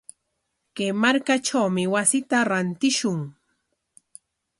Kay 0.75 0.91
markatrawmi 1.01 1.83
wasita 1.93 2.39
rantishun. 2.49 3.19